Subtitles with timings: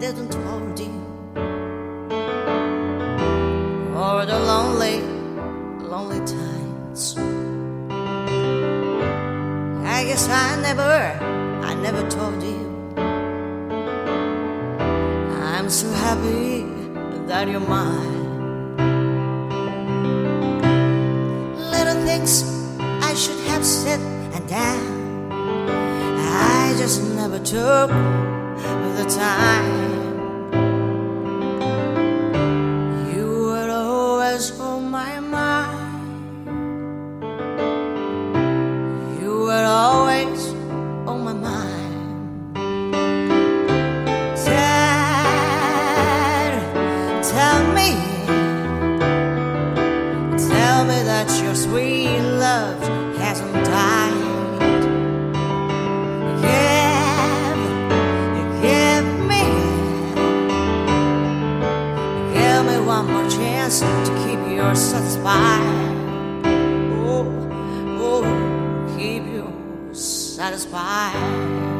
[0.00, 0.96] didn't want you.
[3.94, 5.02] Or the lonely,
[5.92, 7.18] lonely times.
[9.84, 10.96] I guess I never,
[11.70, 12.60] I never told you.
[15.52, 16.64] I'm so happy
[17.26, 18.24] that you're mine.
[21.74, 22.42] Little things
[22.80, 24.00] I should have said
[24.34, 25.30] and done.
[25.30, 27.90] I just never took
[28.96, 29.89] the time.
[63.02, 65.62] one more chance to keep you satisfied.
[67.06, 67.24] Oh,
[67.98, 69.50] oh, keep you
[69.94, 71.79] satisfied.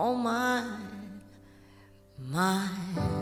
[0.00, 0.62] oh my,
[2.18, 3.17] my.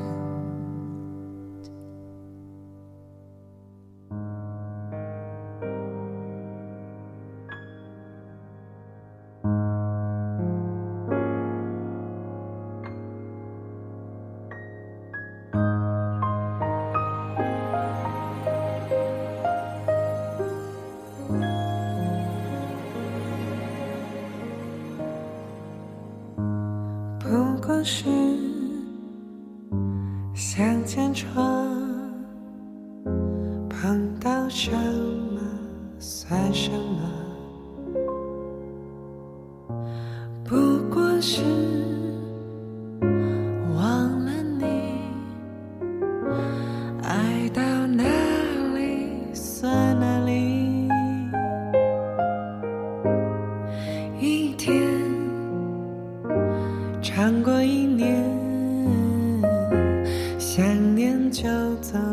[57.03, 58.25] 唱过一年
[60.39, 61.45] 想念就
[61.77, 62.06] 走。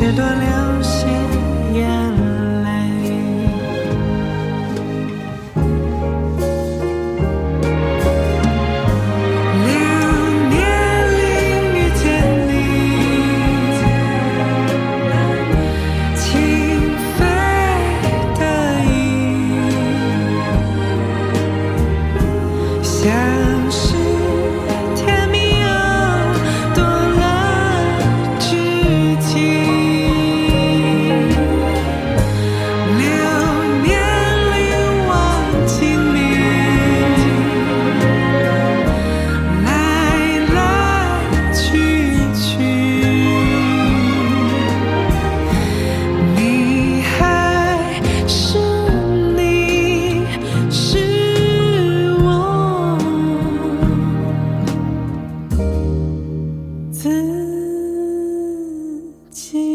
[0.00, 0.89] 切断联系。
[59.30, 59.69] 记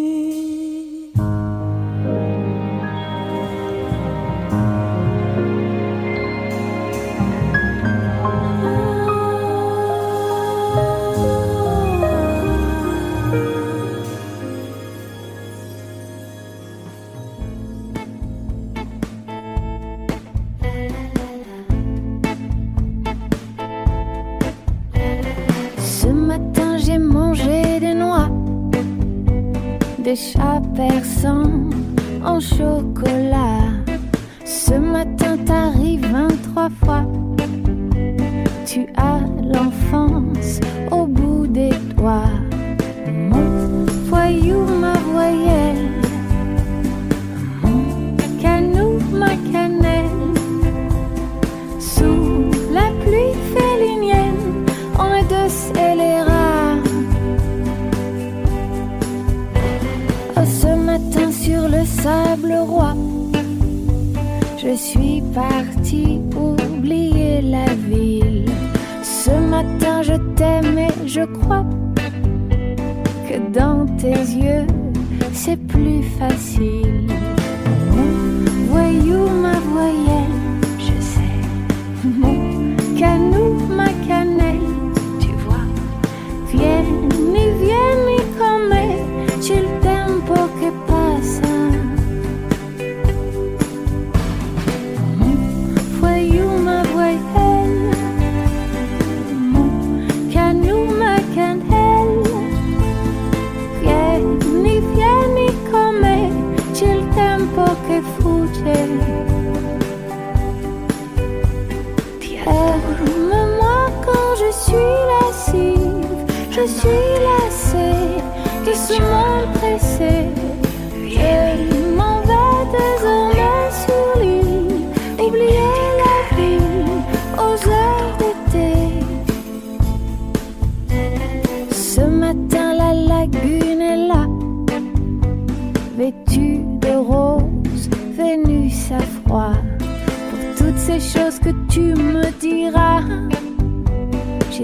[61.86, 62.94] Sable roi.
[64.58, 68.46] Je suis parti oublier la ville.
[69.04, 71.66] Ce matin je t'aime et je crois
[73.28, 74.66] que dans tes yeux
[75.34, 77.08] c'est plus facile.
[78.70, 79.56] Voyou, ma.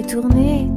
[0.02, 0.71] détourner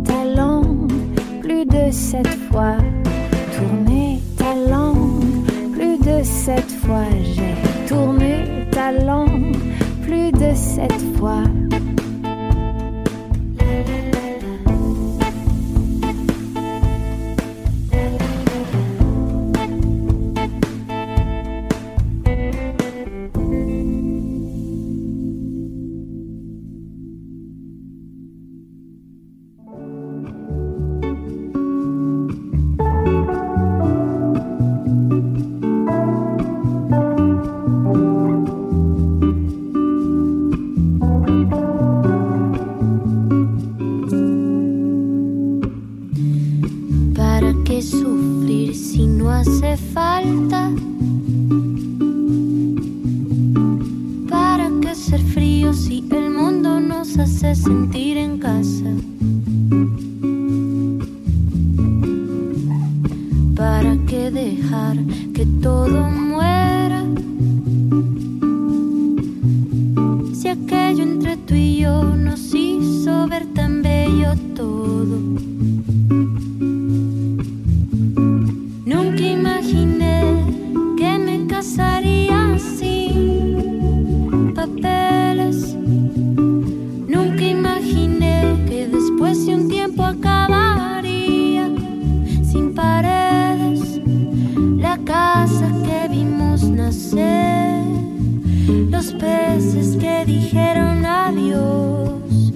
[99.05, 102.53] los peces que dijeron adiós,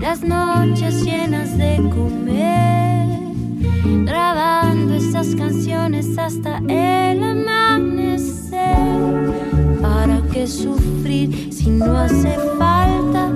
[0.00, 3.06] las noches llenas de comer,
[4.06, 8.60] grabando esas canciones hasta el amanecer.
[9.82, 13.32] ¿Para qué sufrir si no hace falta?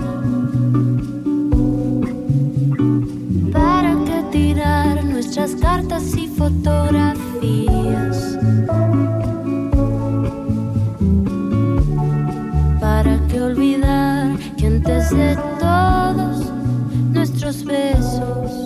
[3.53, 7.84] ¿Para qué tirar nuestras cartas y fotografías?
[17.95, 18.64] besos.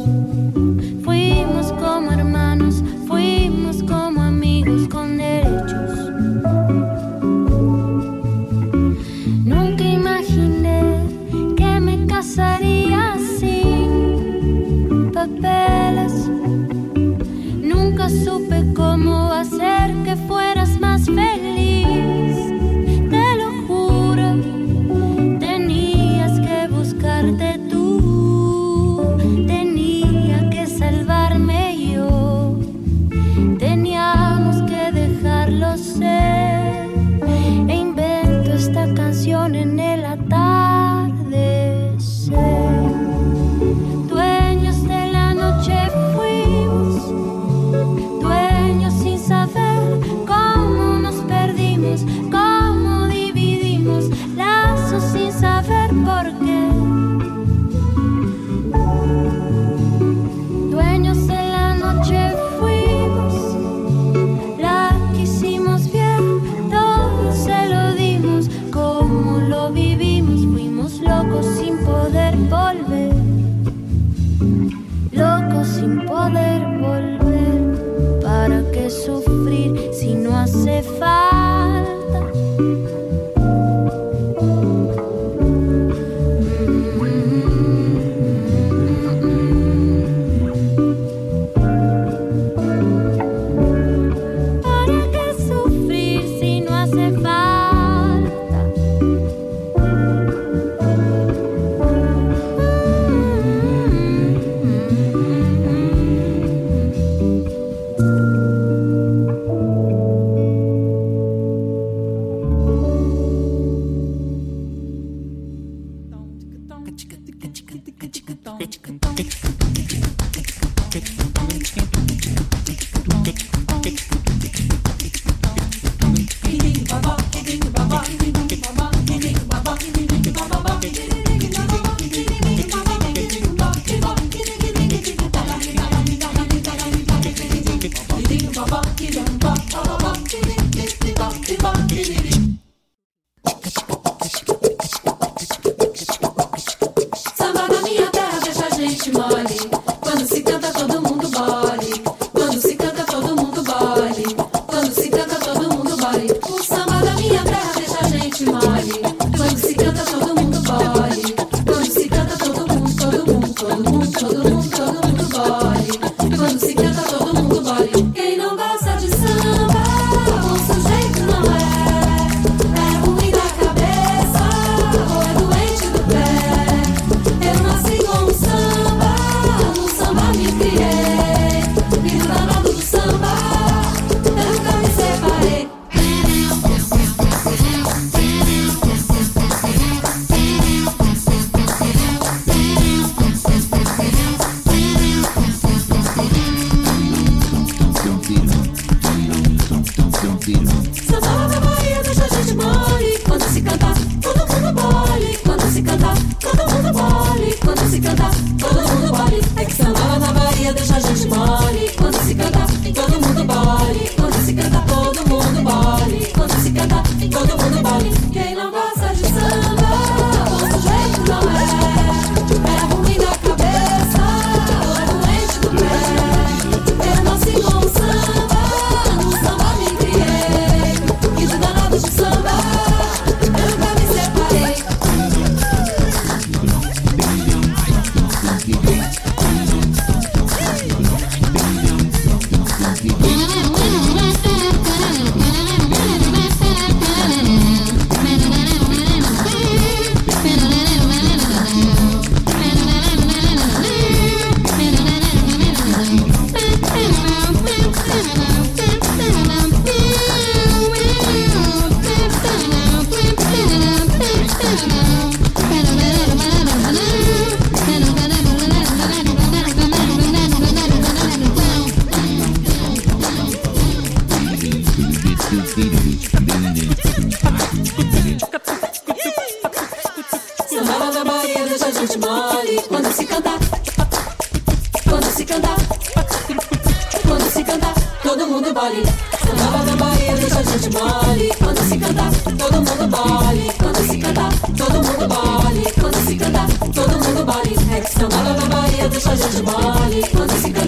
[299.29, 300.23] coisas de mole.
[300.33, 300.88] Quando se canta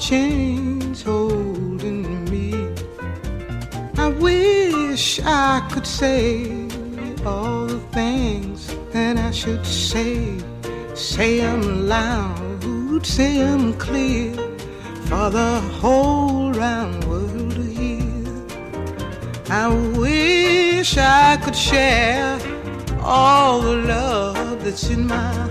[0.00, 2.54] chains holding me.
[3.98, 6.66] I wish I could say
[7.26, 10.38] all the things that I should say.
[10.94, 13.44] Say them loud, say
[13.78, 14.34] clear
[15.06, 18.24] for the whole round world to hear.
[19.50, 22.40] I wish I could share
[23.02, 25.49] all the love that's in my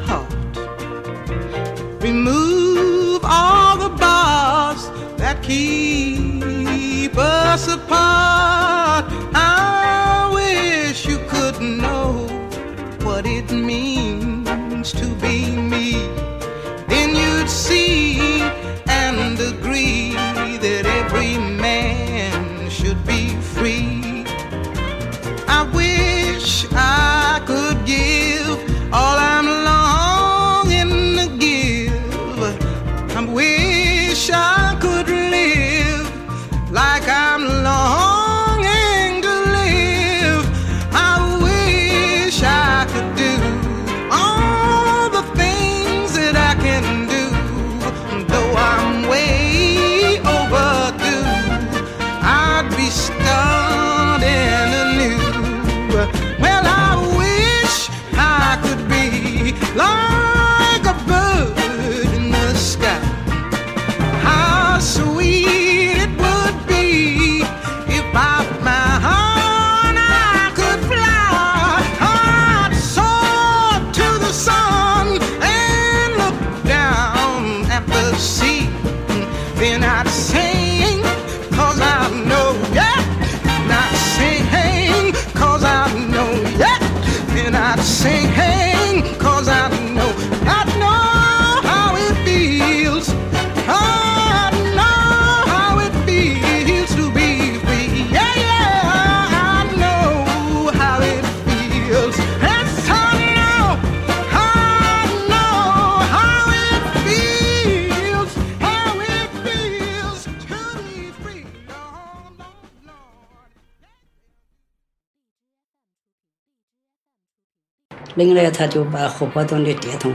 [118.20, 120.14] 冷了，他就把荷包中的电筒。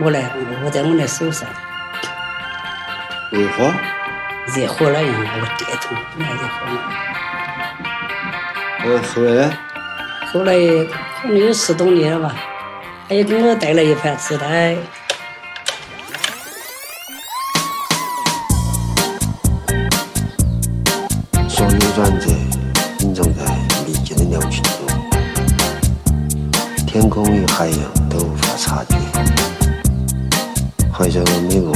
[0.00, 0.22] 我来，
[0.64, 1.46] 握在我的手上。
[3.30, 3.70] 热火，
[4.56, 6.80] 热火了，用那个电筒，那热火了。
[8.84, 9.50] 哦，后来。
[10.32, 10.54] 后来，
[11.20, 12.34] 可能有十多年了吧。
[13.06, 14.76] 他也给我带了一盘磁带。
[27.18, 27.76] 风雨还有
[28.08, 28.96] 都无法察觉
[30.92, 31.72] 好像我迷路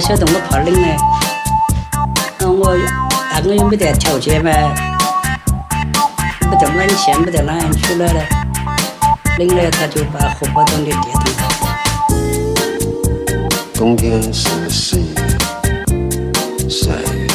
[0.00, 0.88] 晓得我怕冷呢
[2.38, 2.76] 那我
[3.32, 4.50] 大哥又没得条件嘛
[6.50, 6.92] 没得暖你
[7.24, 8.06] 没得那样取了。
[8.06, 8.20] 呢
[9.38, 11.02] 冷了他就把荷包装的电筒
[13.74, 17.28] 冬天是十一月十二月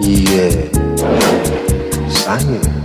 [0.00, 0.70] 一月
[2.08, 2.79] 三月？